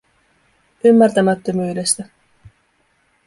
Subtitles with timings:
[0.83, 2.03] Ymmärtämättömyydestä.